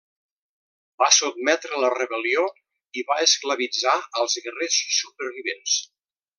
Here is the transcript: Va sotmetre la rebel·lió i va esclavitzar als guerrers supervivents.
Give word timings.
Va 1.03 1.09
sotmetre 1.17 1.81
la 1.83 1.91
rebel·lió 1.97 2.47
i 3.01 3.05
va 3.11 3.19
esclavitzar 3.27 3.95
als 4.23 4.41
guerrers 4.49 4.81
supervivents. 4.99 5.81